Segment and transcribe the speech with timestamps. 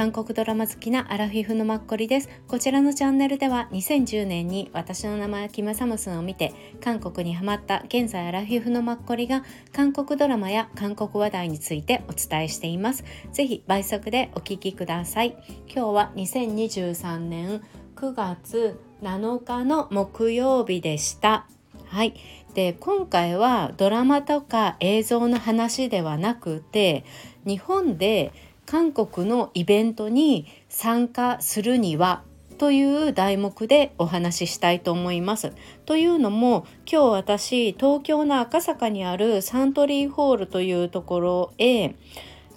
[0.00, 2.30] 韓国ドラマ好きなアラフィフのマッコリです。
[2.48, 13.04] こちらのチャンネルでは2010年に私の名前キムサムスンを見て韓国にハマった現在アラフィフのマッコリが韓国ドラマや韓国話題についてお伝えしています。
[13.32, 15.36] ぜひ倍速でお聞きください。
[15.66, 17.60] 今日は2023年
[17.94, 21.46] 9月7日の木曜日でした。
[21.84, 22.14] はい。
[22.54, 27.04] で今回はドラマとか映像の話ではなくて
[27.46, 28.32] 日本で
[28.66, 32.22] 韓国のイベントに参加するには
[32.58, 35.52] という題目でお話ししたいと思います。
[35.86, 41.94] というのも今日私東京の赤坂にあるサントリーホールというところへ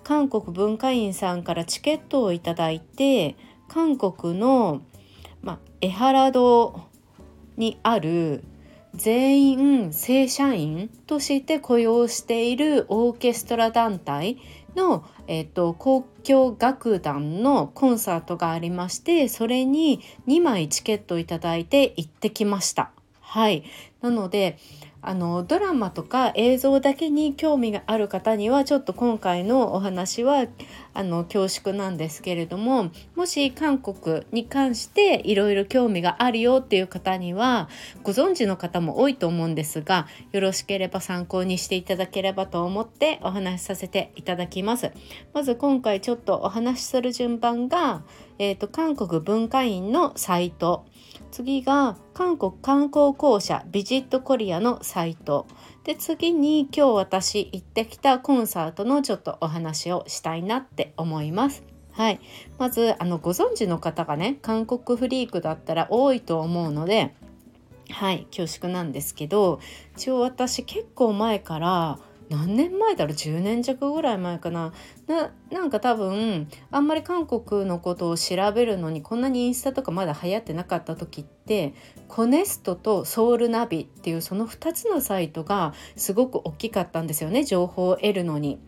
[0.04, 3.38] 韓国文化院さんからチケットをいただいて
[3.70, 4.82] 韓国の、
[5.42, 6.82] ま江原堂
[7.56, 8.44] にある
[8.94, 14.38] 全員正社員として雇用しているオーケストラ団体
[14.76, 22.92] の、えーと、公共楽団のコンサートがありましてそれに2枚チケットをいただいて行ってきました。
[23.20, 23.64] はい
[24.04, 24.58] なので
[25.06, 30.46] あのドラマとか映像だけに興味がある方にはちょっと今回のお話は
[30.94, 37.68] あの恐縮なんですけれどももし韓国に関していろいろ興味があるよっていう方には
[38.04, 44.92] ご存知の方も多いと思うんですがよろしければ参考にしていただければと思ってお話しさせていただきます。
[45.34, 48.04] まず今回ちょっとお話しする順番が、
[48.40, 50.86] えーと、と韓国文化院のサイト
[51.34, 55.48] 次が韓国観光公社ビジットコリアのサイト
[55.84, 61.64] で次に今日私行ってきたコンサートのちょっとお話をしたいなって思います。
[61.92, 62.20] はい、
[62.60, 67.16] まずあのご存知の方がね韓国フリークだったら多いと思うので
[67.90, 69.60] はい恐縮なんですけど
[69.98, 71.98] 一応私結構前から
[72.34, 73.12] 何年前だろ？
[73.12, 74.74] う10年弱ぐらい前かな。
[75.52, 81.76] なんか多分あんまり韓国のことを調べるのにこんなにインスタとかまだ流行ってなかった時って
[82.08, 87.44] コネストとソウルナビっていうその2つのサイトがすごく大きかったんですよね。
[87.44, 88.60] 情報を得るのに。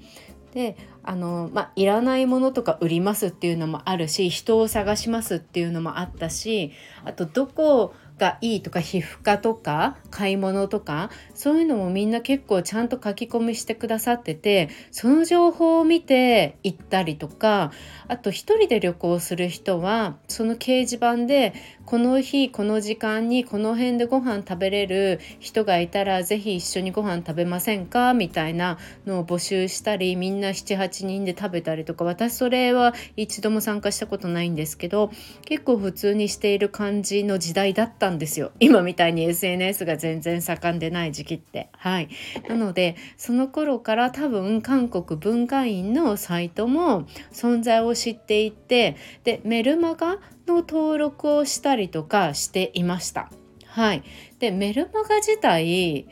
[0.53, 6.71] であの、まあ、いらないものとか売りますっていうのもあるし人を探しますっていうのもあったし
[7.03, 17.71] あとどこをがいいとか皮膚科とか買い物とかそういうのもみんな結構ちゃんと書き込みしてくださっててその情報を見て行ったりとか
[18.07, 21.53] あと一人で旅行する人はその掲示板で
[21.85, 28.13] この日この時間にこの辺でご飯食べれる人がいたら是非一緒にご飯食べませんか？
[28.13, 35.11] みたいなのを募集したりみんな78人で食べたりとか私それは一度も参加したことないんですけど
[35.45, 38.51] 結構普通にしている感じの時代だったんですよ。
[38.59, 41.69] 今みたいに SNS が全然盛んでない時期って。
[41.73, 42.09] はい。
[42.49, 53.31] なのでその頃から多分韓国文化院のサイトも存在を知っていてでメルマガの登録をしたりとかしていました。
[53.67, 54.03] はい、
[54.39, 56.07] でメルマガ自体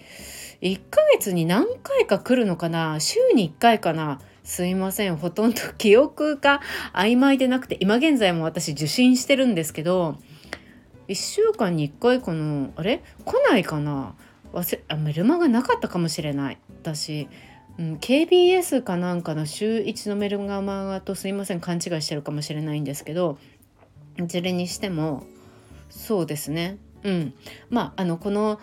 [0.62, 3.00] 1ヶ月に何回か来るのかな？
[3.00, 4.20] 週に1回かな？
[4.44, 5.16] すいません。
[5.16, 6.62] ほとんど記憶が
[6.94, 10.18] 曖昧でなくて今現在も私受信してるんですけど
[11.08, 13.02] 1週間に1回かなあれ？
[13.24, 14.16] 来ないかな？
[14.52, 16.58] 忘れあメルマガなかったかもしれない。
[16.82, 17.30] 私、
[17.80, 21.62] うん、KBS かなんかの週1のメルマガとすいません。
[21.62, 23.38] 勘違いしてるかもしれないんですけど
[24.18, 25.24] いずれにしても
[25.90, 27.34] そうですねうん
[27.70, 28.60] まああのこの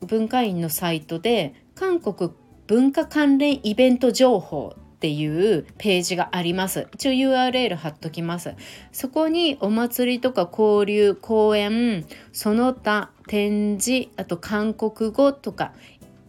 [0.00, 2.30] 文化院のサイトで韓国
[2.66, 6.88] 文化関連イベント情報っていうページがあります。
[6.94, 8.54] 一応 URL 貼っときます。
[8.90, 15.74] そこにお祭りとか交流、公演、その他展示、あと韓国語とか、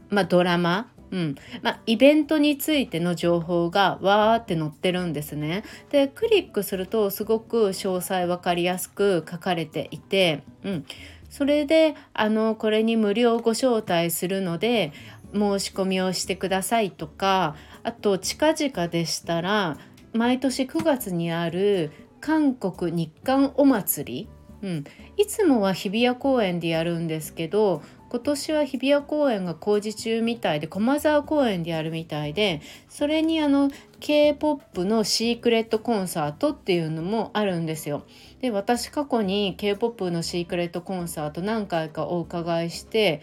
[0.10, 1.36] まあ、ドラマ、うん。
[1.62, 5.64] まあ、イベントについての情報がわーって載ってるんですね。
[5.90, 10.86] でクリックするとすごく詳細分かりやすく書かれていて、うん、
[11.30, 14.94] それであのこれに無料ご招待するので
[15.34, 19.78] 申し込みをしてくださいとかあと近々でしたら
[20.14, 21.92] 毎年9月にある
[22.22, 24.30] 韓国日韓お祭
[24.62, 24.84] り、うん、
[25.18, 33.70] いつもは日比谷公園でやるんですけど今年は日比谷公園が工事中みたいで駒沢公園でやるみたいでそれにあの
[34.00, 38.04] K-POP のシークレットコンサートっていうのもあるんですよ。
[38.42, 43.22] で私過去に K-POP のシークレットコンサート何回かお伺いして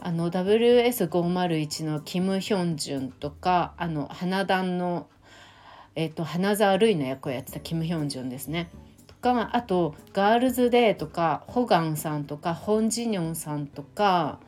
[0.00, 5.08] あの WS501 のキム・ヒョンジュンとかあの花壇の、
[5.94, 8.70] えーと、花沢類の役をやってたキム・ヒョンジュンですね。
[9.20, 14.40] かあとガールズデーとかホガンさんとかホン・ジニョンさんとか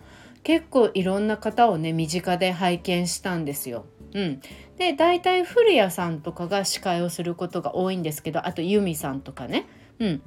[0.43, 3.84] 結構いろんな方をね身近で拝見したんですよ。
[4.12, 4.40] うん、
[4.76, 9.67] で大体古谷さんとかが司会をすることが多いんですけどあと由美さんとかね。
[9.99, 10.22] うん、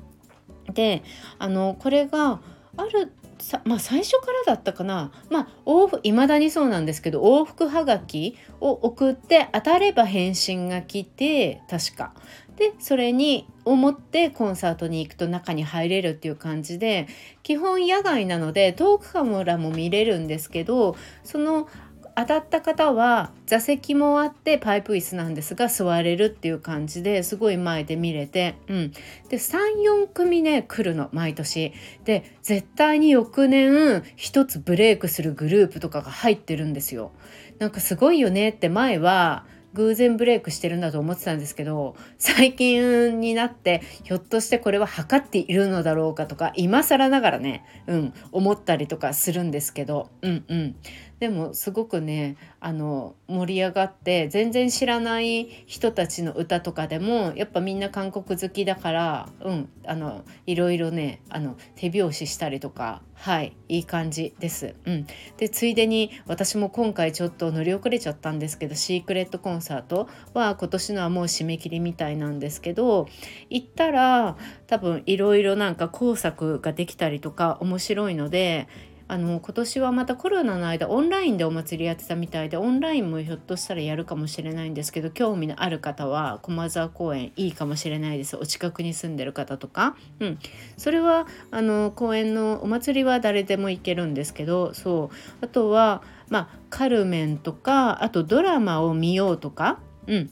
[0.73, 1.03] で
[1.39, 2.39] あのこれが
[2.77, 12.13] あるさまあ最初からだったかなまあいまだにそうなんですけど往復はがきを送って当たれば返信が来て確か。
[12.57, 17.07] でそれに思ってコンサートに行くと中に入れるっていう感じで
[17.41, 21.67] 基本野外なので遠くからも見れるんですけどその
[22.15, 28.91] 当たった方は座席もあってパイプ椅子なんですが座れるっていう感じですごい前で見れて、うん、
[29.29, 31.73] で34組ね来るの毎年
[32.05, 37.11] で絶対に翌年一つブレイクするグループとかが入ってるんですよ。
[37.59, 50.75] なんかすごいよねって前は偶然ブレイクしてるんだと思ってたんですけど最近になってひょっとしてこれは測っているのだろうかとか今更ながらね、うん、思ったりとかするんですけどうんうん。
[51.23, 64.75] でもすごくねあの盛り上がって全然知らない人たちの歌とかでもやっぱみんな韓国好きだからうんあのいろいろねあの手拍子したりとかはいいい感じです。
[64.83, 73.07] うん、でついでに私も今回ちょっと乗り遅れちゃったんですけどシークレットコンサートは今年のはもう締め切りみたいなんですけど
[73.49, 74.35] 行ったら
[74.67, 78.67] 多分いろいろなんか工作ができたりとか面白いので
[79.07, 88.37] あの今年はまたコロナの間オンラインでお祭りやってたみたいでオンラインもひょっとしたらやるかもしれないんですけど興味のある方は駒沢公園いいかもしれないです。
[88.37, 90.39] お近くに住んでる方とか、うん、
[90.77, 95.45] それはあの公園のお祭りは誰でも行けるんですけどそう。
[95.45, 100.29] あとはまあカルメンとかあとドラマを見ようとか、うん、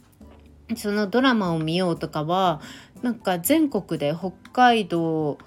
[0.75, 2.61] そのドラマを見ようとかは
[3.01, 5.37] なんか全国で北海道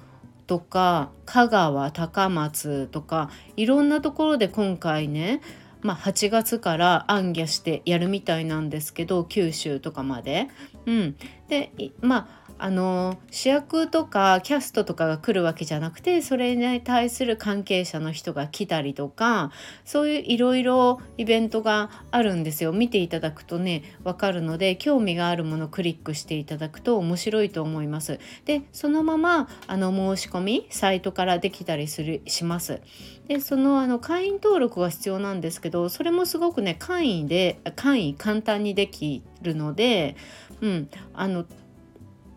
[0.46, 5.40] とか香川高松とかいろんなところで今回ね
[5.84, 10.48] まあ、8月から暗夜してやるみたいなんですけど九州とかまで。
[10.86, 11.16] うん、
[11.48, 19.50] でまああの主役とかキャストとかが来るわけじゃなくてそれに対する関係者の人が来たりとか
[19.84, 28.18] そういういろいろイベントがあるんですよ見ていただくとね分かるので興味があるものをクリックしていただくと面白いと思います。
[28.44, 32.80] でそのままあの申し込みサイトからできたりするします。
[33.28, 40.16] でそのあの会員登録が必要なんですけどそれもすごくね簡易で簡易簡単にできるので、
[40.60, 41.46] うん、あの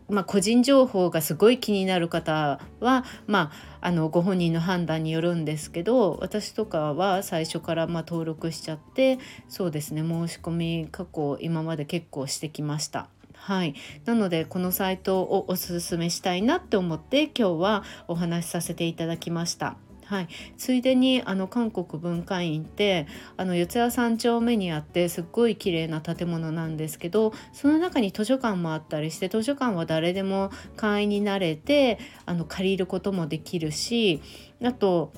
[0.09, 3.51] まあ、個人情報がすごい気になる方は、ま
[3.81, 9.19] あ、あのご本人の判断によるんですけど私とかは最初からま登録しちゃって
[9.49, 13.09] そうですね申し込み過去今まで結構してきました。
[13.33, 19.77] はい、なのでこのサイトをおすすめしたいなって思って今日はお話しさせていただきました。
[20.07, 34.21] はい、ついでにあの韓国文化院ってあの四谷三丁目にあってすっごい綺麗な建物なんですけどその中に図書館もあったりして図書館は誰でも会員になれてあの借りることもできるし
[34.63, 35.11] あと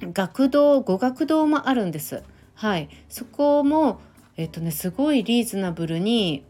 [0.00, 2.24] 学童語学堂もあるんです。
[2.54, 4.00] はい、そこも
[4.36, 6.44] えっとねすごいリーズナブルに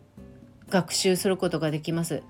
[0.71, 2.23] 学習することができます。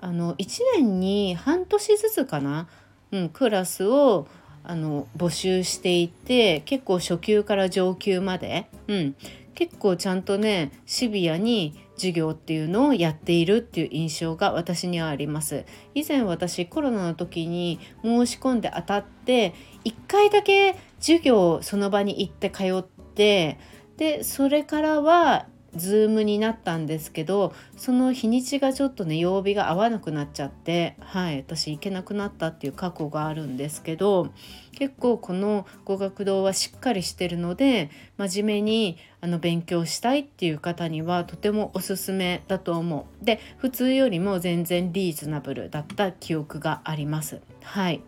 [0.00, 2.68] あの1年に半年ずつかな、
[3.12, 4.26] うん、クラスを
[4.64, 9.14] あの募集していて結構初級から上級まで、うん、
[9.54, 15.64] 結構ちゃんとねシビアに授業っていうのをやっているっていう印象が私にはあります。
[15.94, 19.54] 以前私コロナの時に申し込んで当たって
[19.84, 23.58] 1回だけ授業その場に行って通って
[23.96, 34.28] でそれからはズームになったんですけどその日にちがちょっとね曜日が合わなくなっちゃってはい私行けなくなったっていう過去があるんですけど
[34.72, 43.24] 結構この語学堂はしっかりしてるので真面目にあの勉強したいっていう方にはとてもおすすめだと思う。
[43.24, 47.40] で普通よりも全然リーズナブルだった記憶があります。
[47.62, 48.02] はい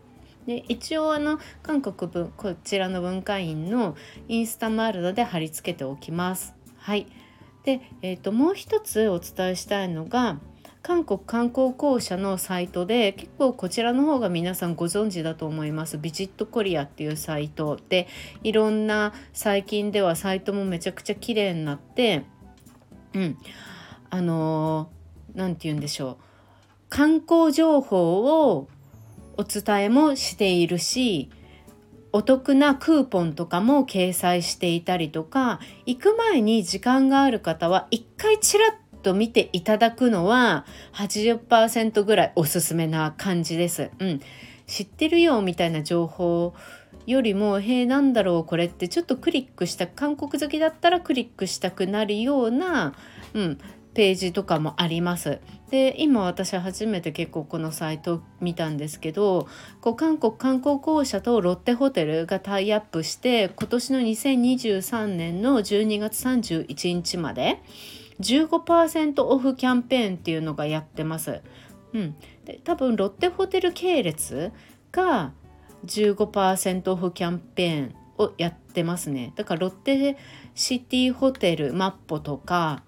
[0.47, 3.97] で一応あの韓国文こちらの文化院の
[4.29, 6.55] インスタもあるので貼り付けておきます。
[6.77, 7.07] はい。
[7.67, 10.39] で、えーと、もう一つお伝えしたいのが
[10.83, 15.99] 韓国観光公社のサイトで結構こちらの方が皆さんご存知だと思います。
[15.99, 18.07] ビジットコリアっていうサイトで
[18.45, 22.23] いろんな最近ではサイトもめちゃくちゃ綺麗になって
[23.15, 23.39] うん
[24.11, 24.89] あの
[25.35, 26.17] 何、て言うんでしょう。
[26.89, 28.69] 観光情報を
[29.37, 31.31] お伝えもしているし
[32.17, 38.71] お得なクーポンとかも掲載していたりとか行く前に時間がある方は一回ちらっ
[39.03, 43.91] と見ていただくのは80%ぐらいおすすめな感じです。
[43.99, 44.21] うん、
[44.67, 46.55] 知ってるよみたいな情報
[47.07, 52.95] よりも「へえなんだろうこれ」ってちょっとクリックした韓国好きだったらクリックしたくなるような、
[53.35, 53.59] うん、
[53.97, 55.41] ページとかもあります。
[55.71, 59.49] で今私は初めて結構このサイトを見たんですけど
[59.81, 67.63] こう韓国観光公社とロッテホテルがタイアップして今年の2023年の12月31日まで
[68.21, 71.41] 15%オフキャンペーンっていうのがやってます。
[71.95, 74.53] うん、で多分ロッテホテル系列
[74.93, 75.33] が
[75.87, 80.19] 15%オフキャンペーンをやってますねだからロッテ
[80.55, 82.83] シティホテルマッポとか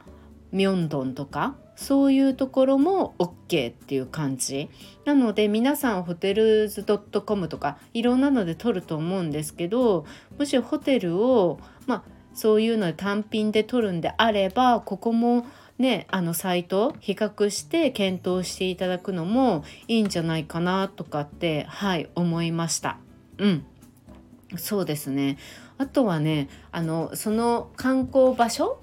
[0.52, 4.68] ミョンドンとかそういうところも OK っていう感じ。
[5.04, 6.84] なので皆さんホテルズ
[7.24, 10.04] .com とかいろんなので取ると思うんですけど
[10.38, 12.02] もしホテルをまあ
[12.34, 15.46] そういうので単品で取るんであればここも
[15.78, 22.98] ねあのサイト比較して検討していただくのもいいんじゃないかなとかってはい思いました。
[23.38, 23.64] うん。
[24.56, 25.38] そうですね。
[25.78, 28.80] あとはねあのその観光場所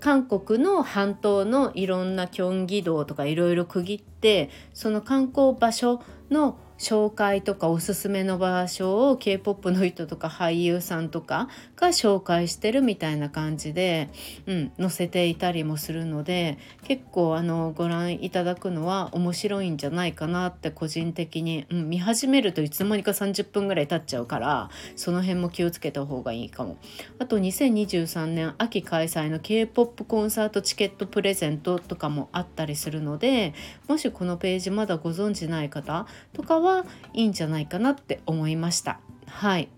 [0.00, 14.08] 韓国の半島のいろんなキョンギ道とかいろいろ区切ってその観光場所の紹介とかおすすめの場所を k p o p の人とか俳優さんとかが紹介してるみたいな感じで、
[14.46, 26.76] うん、載せていたりもするので結構あのご覧いただくのは面白いんじゃないかなって個人的に、うん、見始めるといつの間にか30分ぐらい経っちゃうからその辺も気をつけた方がいいかも。
[27.18, 33.54] あと2023年秋開催の k p o p コンサートチケットプレゼントとかもあったりするので
[33.88, 39.00] もしこのページまだご存じない方とかははいいんじゃないかなって思いました。
[39.26, 39.68] はい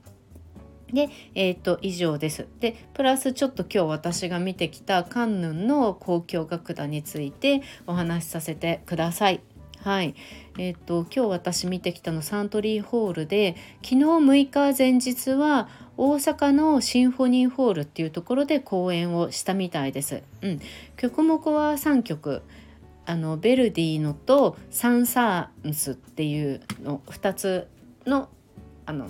[0.92, 2.46] で、えー、と以上です。
[2.58, 9.40] でプラスちょっと今日私が見てきたカンヌンの交響楽団についてお話しさせてください。
[9.82, 10.14] はい、
[10.58, 20.22] えっ、ー、と今日私見てきたのサントリーホールで昨日6日前日は大阪のシンフォニーホールっていうところで公演をしたみたいです。
[20.42, 20.60] うん、
[20.96, 22.42] 曲目は3曲
[23.10, 27.66] あのベルディのとサン・サーンスっていうの2つ
[28.06, 28.28] の
[28.86, 29.08] あの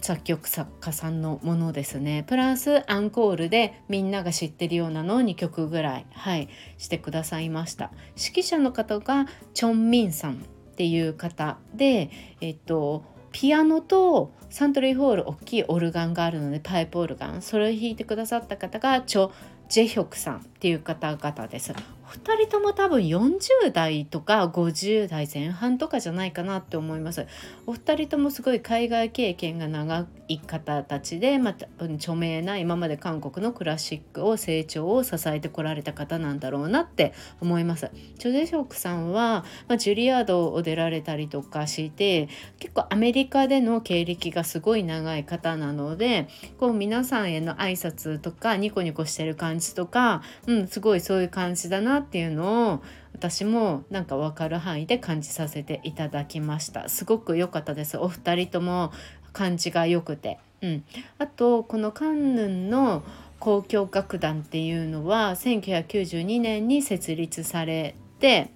[0.00, 2.24] 作曲作家さんのものですね。
[2.26, 6.48] プラスアンコールでみんなが知ってるようなのを2曲ぐらい、はい、
[6.78, 7.90] してくださいました。
[8.16, 10.36] 指揮者の方がチョン・ミンさんっ
[10.76, 12.10] ていう方で
[12.40, 19.30] えっとピアノとサントリーホール大きいオルガンがあるのでパイプオルガンそれを弾いてくださった方がチョ・
[19.68, 21.74] ジェヒョクさんっていう方々です。
[22.10, 27.26] 2人とも多分40代とか50代前半とかじゃないかなって思います。
[27.66, 37.90] お二人ともすごい海外経験が長い方たちでまた著名な今まで韓国のクラシックを成長を支えてこられた方なんだろうなって思います。
[38.18, 52.82] チョデショクさんは、まあ、ジュリアードを出られたりとかして結構アメリカでの経歴がすごい長い方なのでこう皆さんへの挨拶とかニコニコしてる感じとか、うん、すごいそういう感じだなっていうのを
[53.12, 56.88] 私もなんか分かる範囲で感じさせていただきました。
[56.88, 57.96] すごく良かったです。
[57.98, 58.92] お二人とも
[59.32, 60.84] 感じが良くて、うん、
[61.18, 63.02] あとこのカンヌンの
[63.44, 68.50] 交響楽団っていうのは1992年に設立されて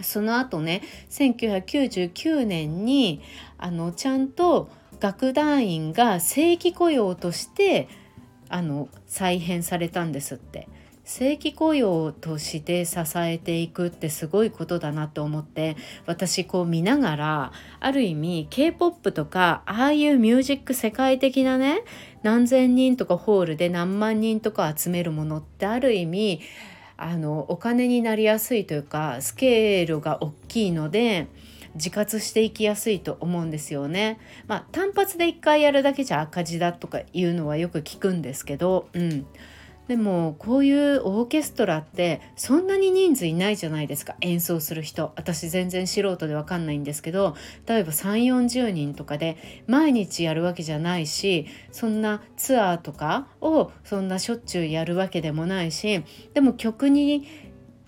[0.00, 3.20] その後ね1999年に
[3.58, 4.70] あのちゃんと
[5.00, 7.88] 楽団員が正規雇用として
[8.48, 10.68] あの再編されたんですって。
[11.04, 21.82] 正規雇用として支えていくってすごいことだなと思って私こう見ながらある意味 K-POP とかああいうミュージック世界的なね
[22.22, 26.40] 何千人とかホールで何万人とか集めるものってある意味
[26.96, 31.26] あのお金になりやすいというかスケールが大きいので
[31.74, 34.20] 自活していきやすいと思うんですよね。
[34.46, 39.26] まあ単発で1回やるだけじゃ赤字だとかいうのはよく聞くんですけど、うん、
[39.88, 44.16] でもこういうオーケストラってそんなに人数いないじゃないですか。
[44.20, 45.12] 演奏する人。
[45.16, 47.36] 私全然素人で分かんないんですけど
[47.66, 49.36] 例えば3 4 0人とかで
[49.66, 57.26] 毎日やるわけじゃないしそんなツアーとかをそんなしょっちゅうやるわけでもないしでも曲に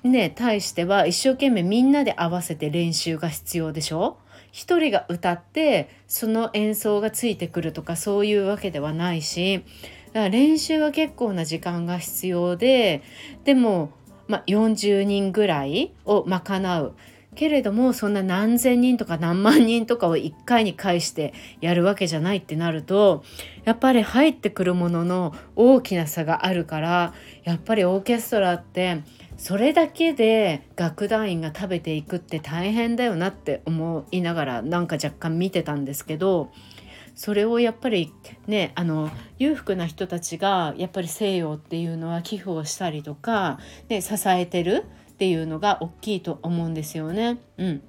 [0.03, 4.19] ね対しては一生懸命みんなで合わせて練習が必要でしょ。
[4.53, 9.65] 一人が歌ってその演奏がついてくるとかそういうわけではないし
[10.15, 13.03] から練習は結構な時間が必要で
[13.45, 13.91] でも、
[14.29, 16.95] まあ、40人ぐらいを賄う。
[17.35, 23.25] けれどもそんな何千人とか何万人とかを1回に返してやるわけじゃないってなると
[23.65, 29.03] やっぱり入ってくるものの大きな差があるからやっぱりオーケストラって
[29.37, 36.53] それだけで楽団員が食べていくって大変だよなって思いながらなんか若干見てたんですけど
[37.15, 38.13] それをやっぱり
[38.47, 47.39] ねあの裕福な人たちがやっぱり西洋っていうのは寄付をしたりとか、ね、支えてるっていうのが大きいと思うんですよね。
[47.59, 47.83] うん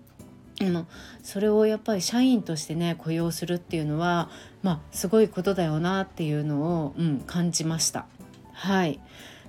[0.60, 0.88] でも
[1.22, 4.30] それをやっぱり社員としてね雇用するっていうのは
[4.64, 8.06] まあすごいことだよなっていうのを、うん、感じました。
[8.54, 9.02] はい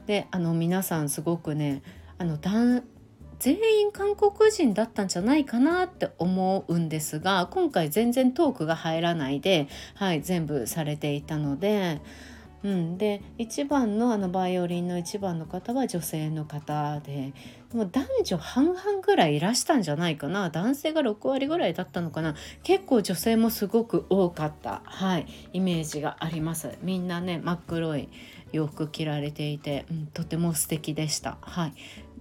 [0.06, 1.82] であの皆さんすごくね
[2.18, 2.38] あの
[3.38, 12.00] 全員韓国人だったんじゃないかなって思うんですが今回全然トークが入らないで、はい、全部されていたので。
[12.64, 17.32] うん、で1番のあのバイオリンの1番の方は女性の方で
[17.72, 28.08] もう男女半々ぐらいいらしたんじゃないかな男性が6割ぐらいだったのかな結構女性もすごく多かった、はい、イメージがありますみんなね真っ黒い
[28.50, 31.38] 洋服着られていて、うん、とても素敵でした。
[31.42, 31.74] はい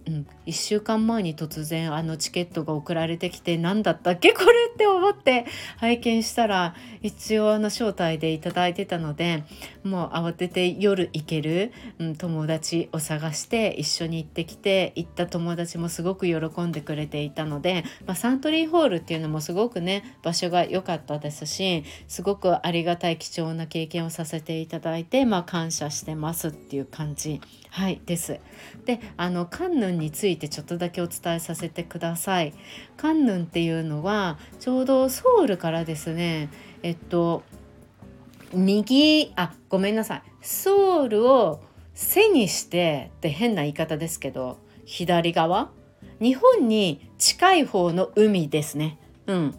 [0.07, 4.33] うん、1週間前に突然あのチケットが送られてきて何だったっけ？
[4.33, 4.64] これ。
[4.75, 5.45] って思って
[5.77, 9.45] 拝見したら一応あの招待でいただいてたので
[9.85, 27.39] もう慌てて夜行ける、うん、友達を探して一緒に行ってきて行った友達もすごく喜んでくれていたので、まあ、サントリーホールっていうのもすごくね場所が良かったですしすごくありがたい貴重な経験をさせていただいて、まあ、感謝してますっていう感じ、
[27.69, 28.39] はい、です。
[28.85, 32.53] であのカンヌンについてちょっとだけお伝えさせてください。
[32.97, 36.49] カンヌンっていうのはちょうどソウルからですね
[36.81, 37.43] えっと
[38.51, 41.61] 右あごめんなさいソウルを
[41.93, 45.69] 背にしてって変な言い方ですけど左側？
[46.19, 48.97] 日本に近い方の海ですね。
[49.27, 49.55] うん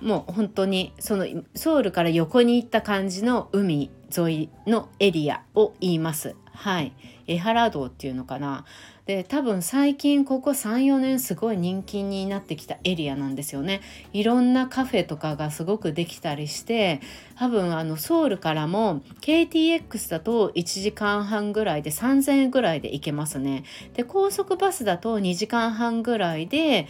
[0.00, 6.34] もう本当にそのソウルから横に行った感じの海沿いのエリアを言います。
[6.52, 6.92] はい。
[7.28, 8.64] 江原道っていうのかな。
[9.06, 13.80] で多分最近ここ34年すごい人気になってきたエリアなんですよね。
[14.12, 17.00] いろんなカフェとかがすごくできたりして
[17.36, 23.64] 多分あのソウルからも KTX だと1時間半ぐらいで3000円ぐらいで行けますね。
[23.94, 26.86] で高速バスだと2時間半ぐらいで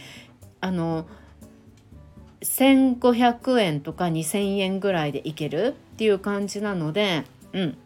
[0.61, 1.07] あの
[2.41, 7.77] 1500円とか2000円ぐらいで行けるっていう感じなのでうん。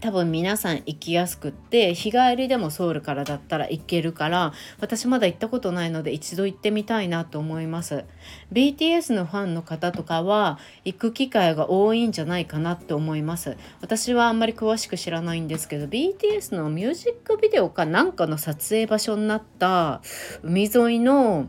[0.00, 8.04] 多分皆さん行きやすくって日帰りでもソウルからだったら行けるから私まだ行ったことないので一度行ってみたいなと思います。
[8.52, 13.56] BTS のファンの方とかは行く機会が多いんじゃないかなって思います。
[13.80, 20.00] 私はあんまり詳しく知らないんですけど BTS のミュージックビデオかなんかの撮影場所になった
[20.42, 21.48] 海沿いの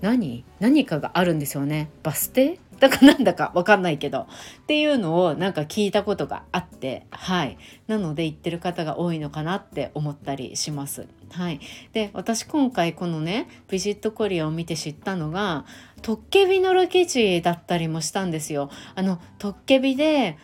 [0.00, 1.90] 何何かがあるんですよね。
[2.02, 4.26] バス停だかなんだかわかんないけどっ
[4.66, 11.06] ていうのをなんか聞いたことがあってはいなので言ってる方が多いのかなって思ったりします。
[11.30, 11.60] はい、
[11.92, 15.64] で私今回このね「ビジットコリア」を見て知ったのが
[16.02, 18.68] トッケビのロケ地だったりもしたんですよ。
[18.96, 20.36] あのトッケビで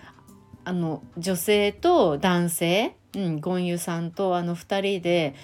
[0.65, 5.35] あの女性と男性、うん、ゴンユさんとあの2人で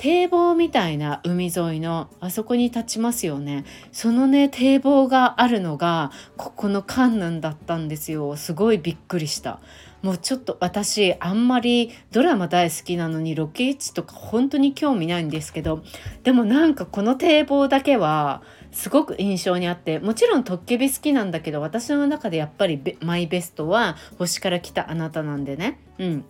[0.00, 3.66] 堤防みたいな海沿いのあそこに立ちますよね。
[3.92, 8.34] そのね堤防があるのがここのカンヌンだったんですよ。
[8.36, 9.60] すごいびっくりした。
[10.00, 15.82] もうちょっと私あんまりドラマ大好きなのにロケ地とか本当に興味ないんですけど
[16.22, 18.40] でもなんかこの堤防だけは
[18.72, 25.78] すごく印象にあってもちろんトッケビ好きなんだけど私の中でやっぱりマイベストは星から来たあなたなんでね。
[25.98, 26.24] うん。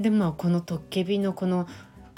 [0.00, 1.66] でもこのトッケビのこの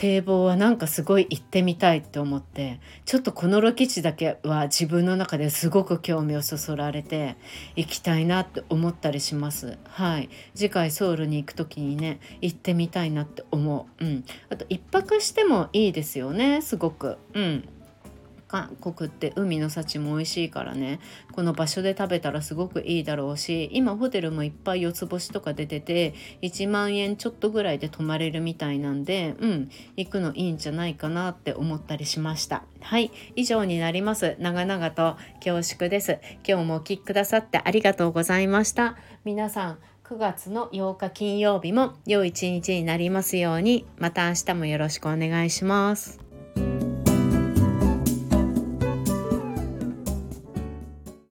[0.03, 7.37] 堤防はなんかすごい行ってみたいって思ってちょっとこのロケ地だけは自分の中ですごく興味をそそられて
[7.77, 9.79] 行きたいなって思ったりします。
[9.85, 10.29] はい。
[10.57, 14.05] 次回ソウルに行く時にね行ってみたいなって思う。
[14.05, 14.25] うん。
[14.51, 17.19] あと1泊してもいいですよねすごく。
[17.35, 17.69] うん。
[18.53, 21.01] 韓国って海の幸も美味しいからね。
[21.33, 26.12] この場所で食べたらすごくいいだろうし今ホテルもいっぱい四つ星とか出てて
[26.43, 32.65] 1万円ちょっとぐらいで泊まれるみたいなんでうん行くのいいんじゃないかなって思ったりしました。
[32.83, 34.37] はい以上になります。
[34.38, 36.19] 長々と恐縮です。
[36.47, 38.99] 今日もお聴きくださってありがとうございました。
[39.25, 43.87] 皆さん9月の8日金曜日も良い一日になりますように。
[43.97, 46.21] また明日もよろしくお願いします。